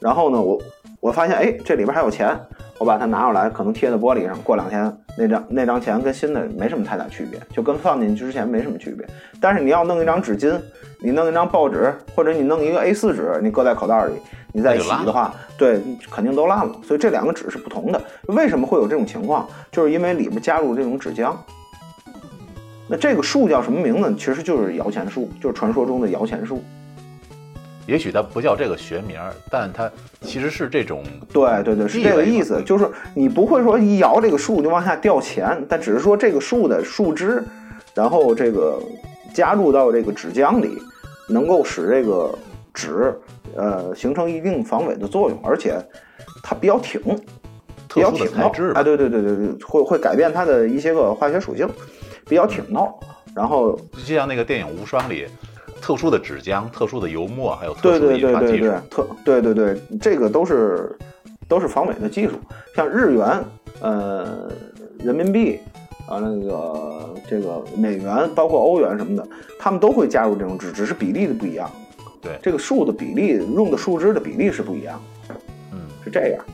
[0.00, 0.58] 然后呢，我
[1.00, 2.34] 我发现哎这里边还有钱，
[2.78, 9.06] 我把它拿出来，可能贴在玻璃上，过两天那张那张钱跟新的没什么太大区别，就跟放进去之前没什么区别。
[9.40, 10.58] 但是你要弄一张纸巾，
[10.98, 14.12] 你弄一张报纸，或者你弄一个 A4 纸，你搁在口袋里，
[14.52, 16.76] 你再洗的话，对，肯定都烂了。
[16.84, 18.00] 所以这两个纸是不同的。
[18.28, 19.48] 为什么会有这种情况？
[19.72, 21.34] 就是因为里面加入这种纸浆。
[22.88, 24.14] 那这个树叫什么名字？
[24.16, 26.62] 其实就是摇钱树，就是传说中的摇钱树。
[27.86, 37.42] 也许它不叫这个学名儿，但它其实是这种对对对，是这个意思，就是你不会说一摇这个树就往下掉钱，但只是说这个树的树枝，
[37.94, 38.82] 然后这个
[39.32, 40.76] 加入到这个纸浆里，
[41.28, 42.36] 能够使这个
[42.74, 43.16] 纸
[43.54, 45.80] 呃形成一定防伪的作用，而且
[46.42, 47.00] 它比较挺，
[47.94, 51.68] 比较挺透材质吧哎，对对对对对，会会改变它的一些个化学属性，
[52.28, 52.98] 比较挺闹，
[53.34, 55.26] 然后就像那个电影《无双》里，
[55.86, 60.98] 特殊的纸浆、特殊的油墨，还有特对殊的对对对对印刷技术。，特对对对，这个都是
[61.46, 62.32] 都是防伪的技术。
[62.74, 63.44] 像日元、
[63.80, 64.50] 呃
[64.98, 65.60] 人民币
[66.08, 69.24] 啊那个这个美元，包括欧元什么的，
[69.60, 71.70] 他们都会加入这种纸，只是比例的不一样。
[72.20, 75.00] 对这个树的比例，用的树枝的比例是不一样，
[75.70, 76.44] 嗯，是这样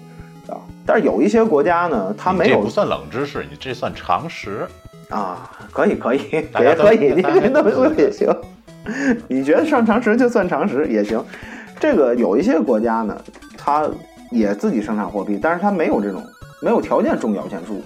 [0.49, 0.61] 啊。
[0.85, 4.69] 但是有一些国家呢，它没有这不算冷知识，你这算常识。
[5.09, 8.29] 啊，可以可以，也可以，你大家这么说也行。
[9.29, 11.23] 你觉得上常识就算常识也行。
[11.79, 13.17] 这个有一些国家呢，
[13.57, 13.89] 它
[14.31, 16.23] 也自己生产货币，但是它没有这种
[16.61, 17.81] 没有条件种摇钱树，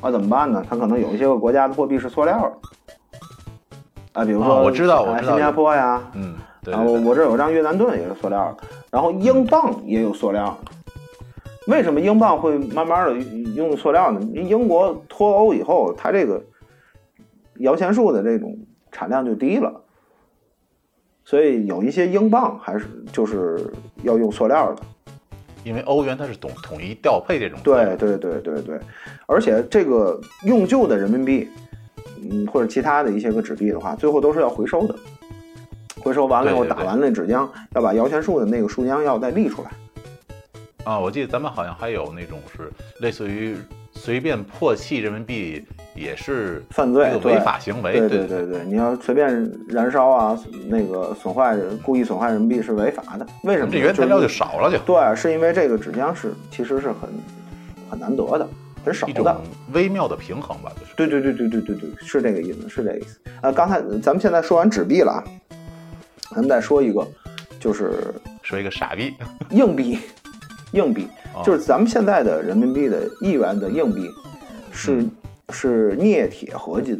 [0.00, 0.64] 啊，怎么办呢？
[0.68, 10.72] 它可能有一些个国家的货币是塑料的，啊，比如说、啊我知道我知道新加坡呀，嗯，对然后我这有张越南盾也是塑料的，然后英镑也有塑料的。
[11.68, 13.14] 为什么英镑会慢慢的
[13.54, 14.20] 用塑料呢？
[14.32, 16.42] 英国脱欧以后，它这个
[17.60, 18.56] 摇钱树的这种
[18.90, 19.82] 产量就低了，
[21.28, 23.70] 所以有一些英镑还是就是
[24.02, 24.82] 要用塑料的。
[25.62, 27.60] 因为欧元它是统统一调配这种。
[27.62, 28.80] 对对对对对，
[29.26, 31.46] 而且这个用旧的人民币，
[32.22, 34.94] 嗯，或者其他的一些个纸币的话，最后都是要回收的。
[36.00, 39.70] 回收完了以后，打完那纸浆，要把摇钱树的那个树浆要再沥出来。
[40.84, 43.54] 啊，我记得咱们好像还有那种是类似于
[43.98, 47.98] 随便破弃人民币也是犯罪违法行为。
[47.98, 49.28] 对对对对，你要随便
[49.68, 53.26] 燃烧啊，那个损坏、故意损坏人民币是违法的。
[53.42, 53.72] 为什么呢？
[53.72, 57.10] 这原材料就就是少了就，对，是因为这个纸浆是其实是很
[57.90, 58.48] 很难得的，
[58.84, 59.40] 很少一种的。
[59.72, 60.92] 微妙的平衡吧，就是。
[60.96, 63.18] 对对对对对对对，是这个意思，是这个意思。
[63.42, 65.24] 呃，刚才咱们现在说完纸币了啊，
[66.30, 67.06] 咱们再说一个，
[67.58, 69.14] 就是说一个傻逼，
[69.50, 69.98] 硬币，
[70.72, 74.10] 硬币哦就是咱们现在的人民币的一元的硬币
[74.70, 75.10] 是、嗯。
[75.50, 76.98] 是镍铁合金，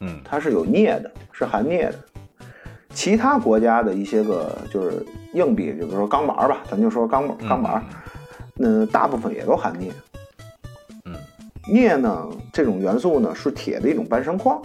[0.00, 1.94] 嗯，它是有镍的，是含镍的。
[2.90, 5.02] 其他国家的一些个就是
[5.32, 7.82] 硬币，就比如说钢板儿吧，咱就说钢钢板儿，
[8.58, 9.90] 嗯，大部分也都含镍。
[11.06, 11.14] 嗯，
[11.72, 14.60] 镍呢，这种元素呢是铁的一种伴生矿，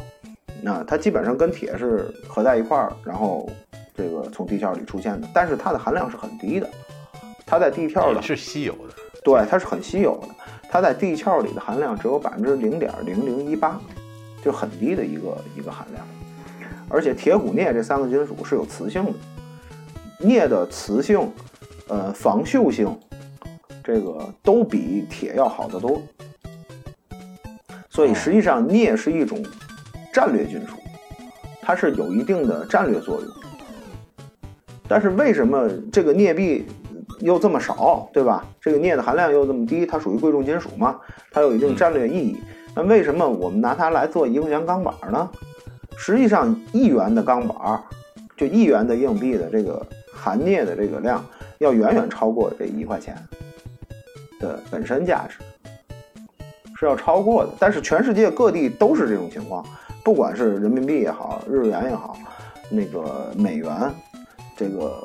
[0.61, 3.49] 那它基本上跟铁是合在一块儿，然后
[3.95, 6.69] 这个从地壳里出现的，但是它的含量是很低的，
[7.45, 8.93] 它在地壳的是稀有的。
[9.23, 10.27] 对，它是很稀有的，
[10.69, 13.79] 它在地壳里的含量只有百分之零点零零一八，
[14.43, 16.05] 就很低的一个一个含量。
[16.87, 19.13] 而且铁、钴、镍这三个金属是有磁性的，
[20.19, 21.27] 镍的磁性、
[21.87, 22.95] 呃防锈性，
[23.83, 26.01] 这个都比铁要好得多。
[27.89, 29.43] 所以实际上镍是一种
[30.13, 30.77] 战略金属，
[31.61, 33.29] 它是有一定的战略作用。
[34.87, 36.67] 但是为什么这个镍币
[37.19, 38.45] 又这么少，对吧？
[38.59, 40.99] 这个镍的含量又这么低，它属于贵重金属嘛，
[41.31, 42.37] 它有一定战略意义。
[42.75, 45.29] 那为什么我们拿它来做一块钱钢板呢？
[45.97, 47.81] 实际上，一元的钢板，
[48.35, 49.81] 就一元的硬币的这个
[50.13, 51.25] 含镍的这个量，
[51.59, 53.15] 要远远超过这一块钱
[54.41, 55.37] 的本身价值，
[56.77, 57.51] 是要超过的。
[57.57, 59.65] 但是全世界各地都是这种情况，
[60.03, 62.17] 不管是人民币也好，日元也好，
[62.69, 63.69] 那个美元，
[64.57, 65.01] 这个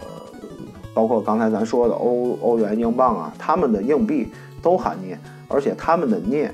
[0.94, 4.28] 包括刚才咱说的欧欧元、英镑啊，他们的硬币
[4.60, 6.52] 都含镍，而且他们的镍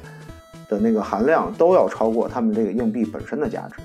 [0.68, 3.82] 的那个含量都要超过他们这个硬币本身的价值。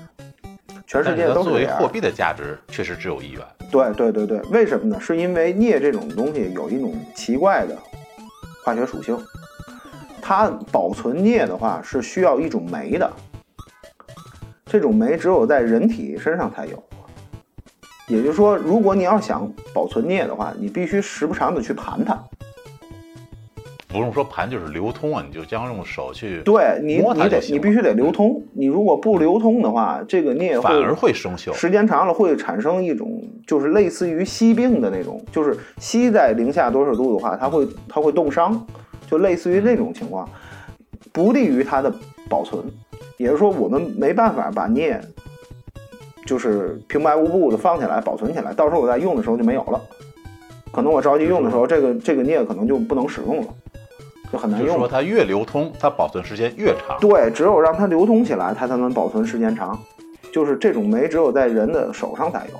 [0.86, 1.88] 全世界都作为货。
[1.88, 3.40] 币的价值确实只有一元。
[3.70, 5.00] 对对对对，为什么呢？
[5.00, 7.74] 是因为镍这种东西有一种奇怪的
[8.62, 9.18] 化学属性，
[10.20, 13.10] 它保存镍的话是需要一种酶的，
[14.66, 16.84] 这种酶只有在人体身上才有。
[18.12, 22.22] 也就是说，如果你要想保存镍的话，你必须时不常的去盘它。
[23.88, 31.54] 不用说盘，就是流通啊，你就将用手去，对你摸它你得你必须得流通，你如果不流通的话，这个镍反而会会生锈。
[31.54, 38.66] 时间长了会产生一种就是类似于锡病的那种，就是吸在零下多少度的话，它会它会冻伤，
[39.10, 40.28] 就类似于那种情况，
[41.12, 41.90] 不利于它的
[42.28, 42.62] 保存。
[43.16, 45.00] 也就是说，我们没办法把镍
[46.24, 49.80] 就是平白无故的放起来保存起来，到时候我在用的时候就没有了。
[50.72, 53.46] 可能我着急用的时候，这个这个镍可能就不能使用了，
[54.32, 54.74] 就很难用了。
[54.74, 56.98] 就是说它越流通，它保存时间越长。
[57.00, 59.78] 对，只有让它流通起来，它才能保存时间长。
[60.32, 62.58] 就是这种酶只有在人的手上才有，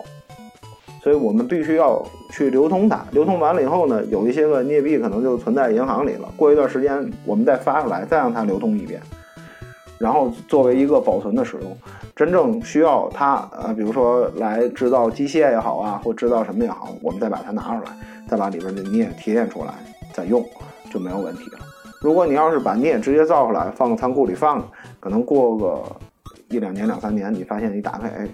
[1.02, 3.02] 所以我们必须要去流通它。
[3.12, 6.28] 流通完了以后呢，有一些个镍币可能就存在银行里了。
[6.36, 9.00] 过一段时间，我们再发出来，再让它流通一遍，
[10.02, 11.76] 然后作为一个保存的使用。
[12.16, 17.92] 真正需要它，呃，比如说来制造机械也好啊，或制造什么也好，我们再把它拿出来，
[18.28, 19.72] 再把里边的镍提炼出来，
[20.12, 20.44] 再用
[20.90, 21.60] 就没有问题了。
[22.00, 24.64] 如果你要是把镍直接造出来，放到仓库里放着，
[24.98, 25.82] 可能过个
[26.48, 28.28] 一两年、两三年，你发现一打开，哎，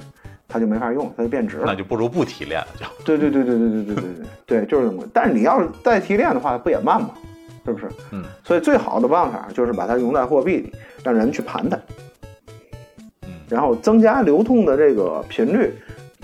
[0.49, 1.65] 它就没法用，它就变质了。
[1.67, 5.05] 那就不如不提炼了，就对对对对对对对对对对，就是这么。
[5.13, 7.11] 但是你要是再提炼的话，不也慢吗？
[7.69, 7.89] 是不是？
[8.13, 10.73] 嗯，所以最好的办法就是把它融在货币里，
[11.05, 11.79] 让人去盘它，
[13.27, 15.75] 嗯，然后增加流通的这个频率，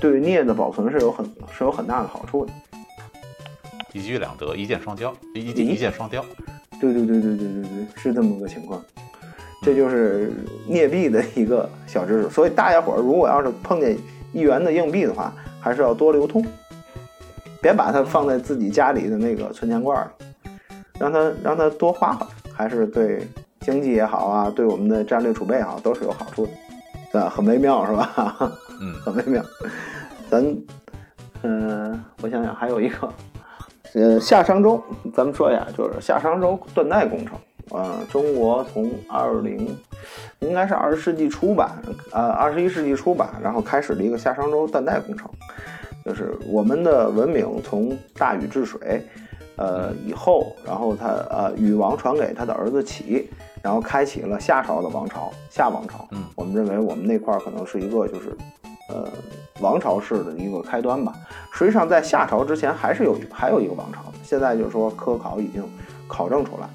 [0.00, 2.52] 对镍的保存是有很是有很大的好处的。
[3.92, 6.24] 一举两得，一箭双雕，一咦一箭双雕。
[6.80, 8.82] 对对对对对对对，是这么个情况。
[9.62, 10.32] 这就是
[10.66, 12.28] 镍币的一个小知识。
[12.28, 13.96] 所以大家伙儿如果要是碰见
[14.32, 16.44] 一元的硬币的话，还是要多流通，
[17.62, 20.26] 别把它放在自己家里的那个存钱罐儿里，
[20.98, 23.26] 让它让它多花花，还是对
[23.60, 26.52] 经济也好啊，对我们的战略储备也好，都是有好处的，
[27.12, 27.28] 对吧？
[27.28, 28.36] 很微妙是吧？
[28.80, 29.42] 嗯， 很微妙。
[30.30, 30.56] 咱，
[31.42, 33.12] 嗯、我想想还有一个，
[33.94, 34.82] 呃，夏商周，
[35.14, 37.38] 咱们说一下，就是夏商周断代工程。
[37.70, 39.74] 呃，中国从二零，
[40.40, 41.80] 应该是二十世纪初吧，
[42.12, 45.30] 呃，二十一世纪初吧，然后开始了一个夏商周断代工程，
[46.04, 49.02] 就是我们的文明从大禹治水，
[49.56, 53.28] 呃以后，然后他呃禹王传给他的儿子启，
[53.62, 56.06] 然后开启了夏朝的王朝，夏王朝。
[56.10, 58.36] 嗯我们认为我们那块儿可能是一个就是，
[58.90, 59.08] 呃，
[59.60, 61.12] 王朝式的一个开端吧。
[61.52, 65.62] 实际上在夏朝之前还是有一还有一个王朝的，现在就是说科考已经
[66.08, 66.68] 考证出来。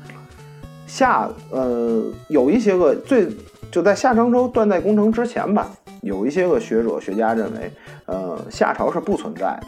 [0.87, 3.29] 夏呃有一些个最
[3.71, 5.69] 就在夏商周断代工程之前吧，
[6.01, 7.71] 有一些个学者学家认为，
[8.07, 9.67] 呃夏朝是不存在的，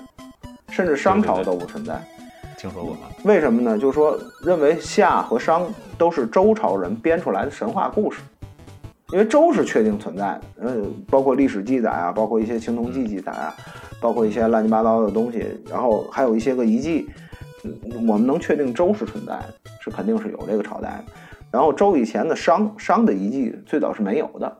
[0.72, 2.02] 甚至商朝都不存在。
[2.62, 3.08] 听说过吗？
[3.24, 3.76] 为什么呢？
[3.76, 8.22] 就是说，认为夏和商都是周朝人编出来的神话故事，
[9.12, 13.52] 因为周是确定存在的，呃，包括历史记载啊，包括一些青铜器记载啊，
[14.00, 17.10] 包括一些乱七八糟的东西，然后还有一些个遗迹，
[17.64, 21.06] 嗯我们能确定周是存在的，是肯定是有这个朝代的。
[21.50, 24.58] 然后周以前的商商的遗迹最早是没有的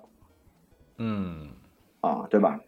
[0.98, 1.50] 嗯，
[2.00, 2.60] 啊，对吧？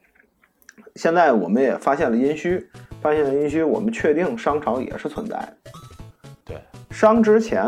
[0.96, 2.64] 现在我们也发现了殷墟，
[3.04, 5.54] 发现了殷墟，我们确定商朝也是存在的。
[6.46, 6.58] 对，
[6.90, 7.66] 商之前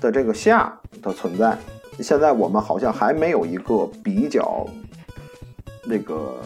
[0.00, 1.56] 的这个夏的存在，
[2.00, 4.66] 现在我们好像还没有一个比较
[5.84, 6.36] 那个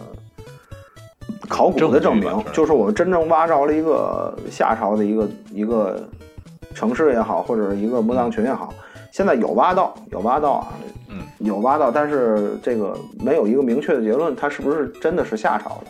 [1.47, 6.05] 考古的证明就是我们真正挖着了一个夏朝的一个一个
[6.75, 8.73] 城市也好，或者是一个墓葬群也好，
[9.11, 10.67] 现在有挖到，有挖到啊，
[11.09, 15.87] 嗯，有挖到，但是这个没有一个明确的结论，它是不是真的是夏朝的，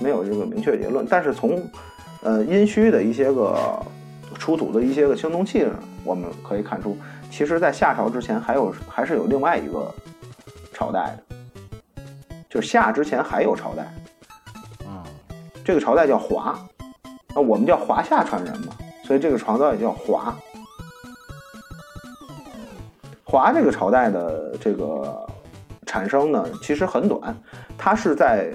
[0.00, 1.06] 没有这个明确结论。
[1.08, 1.62] 但是从
[2.22, 3.56] 呃殷墟的一些个
[4.38, 6.96] 出土的一些个青铜器呢，我们可以看出，
[7.30, 9.94] 其实在夏朝之前还有还是有另外一个
[10.72, 12.04] 朝代的，
[12.48, 13.94] 就是夏之前还有朝代，
[14.86, 15.04] 嗯，
[15.64, 16.58] 这个朝代叫华，
[17.34, 18.72] 那我们叫华夏传人嘛，
[19.04, 20.34] 所以这个朝代也叫华。
[23.22, 25.24] 华这个朝代的这个
[25.86, 27.36] 产生呢，其实很短，
[27.78, 28.52] 它是在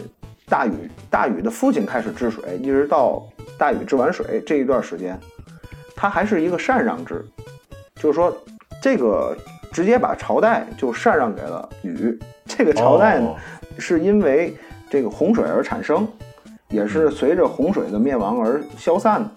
[0.48, 3.26] 大禹大禹的父亲开始治水，一直到
[3.58, 5.20] 大禹治完水这一段时间，
[5.96, 7.26] 他还是一个禅让制，
[7.96, 8.36] 就是说
[8.82, 9.36] 这个
[9.72, 12.18] 直接把朝代就禅让给了禹。
[12.46, 13.36] 这个朝代呢，哦
[13.80, 14.56] 是因为
[14.90, 16.08] 这个洪水而产生，
[16.70, 19.30] 也是随着洪水的灭亡而消散的。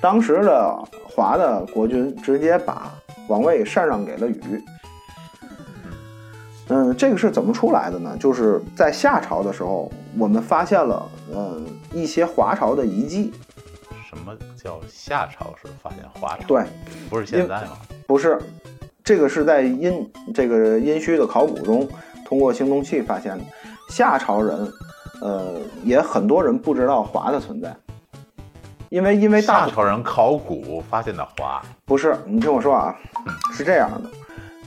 [0.00, 2.92] 当时的华的国君直接把
[3.28, 4.62] 王位禅让给了禹。
[6.68, 8.16] 嗯，这个是怎么出来的呢？
[8.18, 13.32] 就是在夏朝的时候，我们发现了嗯一些华朝的遗迹，
[14.08, 16.46] 什么叫夏朝是发现华朝？
[16.46, 16.64] 对，
[17.08, 17.70] 不是现在吗？
[18.06, 18.38] 不是，
[19.02, 21.88] 这个是在殷这个殷墟的考古中，
[22.24, 23.44] 通过青铜器发现的。
[23.88, 24.70] 夏朝人，
[25.22, 27.74] 呃，也很多人不知道华的存在。
[28.90, 32.94] 因为因为大夏朝人考古发现的华，不是，你听我说啊，
[33.52, 34.10] 是这样的，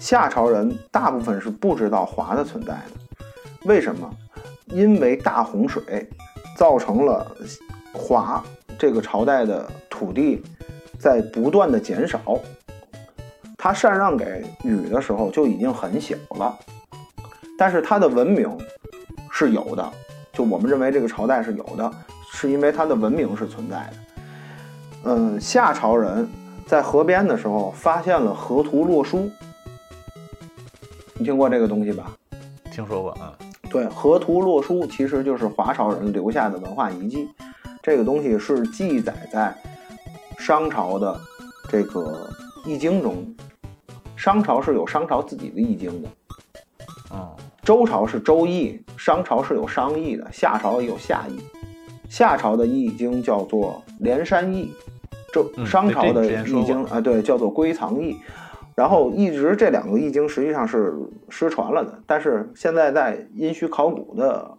[0.02, 3.26] 夏朝人大部分是不知道华的存在的，
[3.66, 4.10] 为什么？
[4.66, 6.10] 因为大洪水
[6.58, 7.32] 造成了
[7.93, 8.43] 华
[8.80, 10.41] 这个朝代的土地
[10.97, 12.20] 在不断的减少，
[13.56, 16.58] 它禅让给禹的时候就已经很小了，
[17.56, 18.49] 但是它的文明
[19.32, 19.88] 是有的，
[20.34, 21.91] 就我们认为这个朝代是有的，
[22.32, 23.93] 是因为它的文明是存在的。
[25.04, 26.28] 嗯，夏朝人
[26.66, 29.30] 在河边的时候发现了河图洛书，
[31.22, 32.12] 你听过这个东西吧？
[32.72, 33.38] 听说过啊。
[33.70, 37.30] 对，河图洛书其实就是华朝人留下的文化遗迹，
[37.84, 39.56] 这个东西是记载在
[40.40, 41.16] 商朝的
[41.70, 42.28] 这个
[42.66, 43.24] 易经中。
[44.16, 46.10] 商朝是有商朝自己的易经的，
[47.12, 51.40] 哦，周朝是周易，商朝是有商易的，夏朝也有夏易。
[52.10, 54.74] 夏朝的易经叫做连山易，
[55.32, 58.18] 周嗯商朝的易经啊，对，叫做归藏易。
[58.76, 60.94] 然后一直这两个易经实际上是
[61.30, 64.58] 失传了的，但是现在在殷墟考古的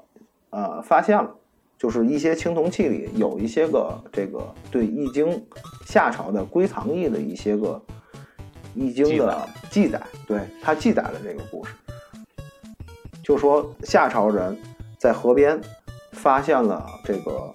[0.50, 1.30] 呃发现了，
[1.78, 5.42] 就是一些青铜器里有一些个这个对易经
[5.86, 7.82] 夏朝的归藏易的一些个
[8.74, 11.74] 易经的记载，对，它记载了这个故事，
[13.22, 14.56] 就说夏朝人
[14.98, 15.60] 在河边
[16.12, 17.52] 发现了这个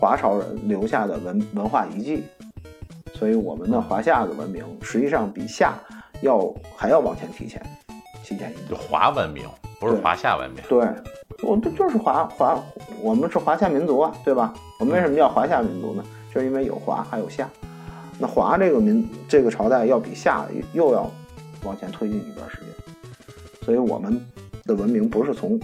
[0.00, 2.24] 华朝人留下的文文化遗迹，
[3.14, 5.74] 所以我们的华夏的文明实际上比夏
[6.22, 7.60] 要还要往前提前，
[8.24, 8.74] 提前一步。
[8.74, 9.46] 就华文明，
[9.78, 10.62] 不是华夏文明。
[10.68, 10.88] 对，
[11.42, 12.58] 我这就是华华，
[13.00, 14.54] 我们是华夏民族啊，对吧？
[14.78, 16.04] 我们为什么叫华夏民族呢？
[16.32, 17.48] 就是因为有华还有夏。
[18.18, 21.10] 那华这个民这个朝代要比夏又要
[21.64, 22.66] 往前推进一段时间，
[23.64, 24.24] 所以我们
[24.64, 25.58] 的文明不是从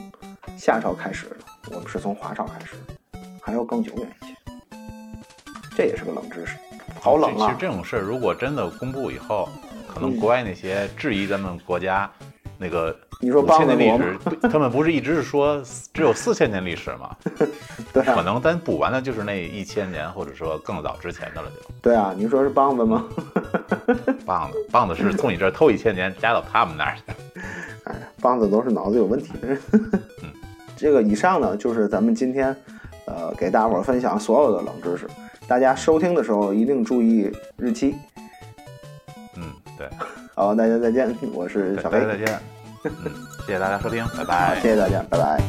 [0.56, 1.36] 夏朝开始的，
[1.70, 4.34] 我们是从华朝开始的，还要更久远一些。
[5.76, 6.56] 这也是个冷知识，
[7.00, 7.46] 好冷啊！
[7.46, 9.48] 其实这种事儿如果真的公布以后，
[9.92, 12.10] 可能国外那些质疑咱们国家
[12.58, 14.18] 那个你说五千年历史，
[14.48, 17.16] 他们不是一直是说 只有四千年历史吗？
[17.92, 21.56] 对啊，可能咱补完的就是那一千年，或者说更早之前的了就。
[21.80, 23.04] 对啊，你说是棒子吗？
[24.26, 27.02] 棒子，棒子是从你这儿偷一千年加到他们那儿去。
[27.84, 29.60] 哎，棒子都是脑子有问题的人。
[30.76, 32.54] 这个以上呢，就是咱们今天
[33.06, 35.06] 呃给大伙儿分享所有的冷知识。
[35.48, 37.94] 大家收听的时候一定注意日期。
[39.36, 39.44] 嗯，
[39.78, 39.88] 对，
[40.34, 42.40] 好，大家再见，我是小飞，大家再见。
[42.82, 43.12] 嗯，
[43.46, 44.58] 谢谢大家收听，拜拜。
[44.60, 45.40] 谢谢大家，拜拜。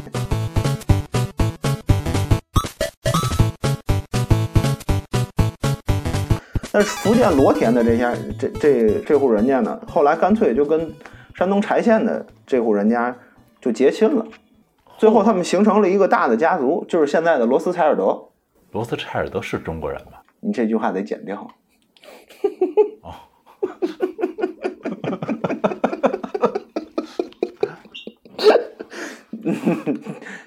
[6.71, 10.93] 但是福建罗田的这家这这这户人家呢，后来干脆就跟
[11.33, 13.15] 山东柴县的这户人家
[13.59, 14.23] 就结亲了，
[14.99, 18.25] 最后他们形成了一个大的家族，就是现在的罗斯柴尔德。
[18.77, 20.19] 罗斯柴尔德是中国人吗？
[20.39, 21.49] 你这句话得剪掉。